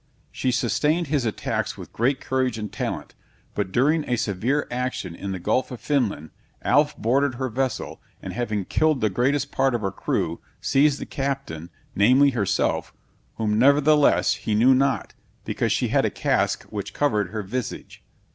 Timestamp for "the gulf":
5.31-5.69